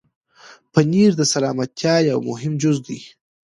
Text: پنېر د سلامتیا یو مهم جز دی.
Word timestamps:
پنېر 0.73 1.11
د 1.17 1.21
سلامتیا 1.33 1.95
یو 2.09 2.19
مهم 2.29 2.53
جز 2.61 2.77
دی. 2.87 2.99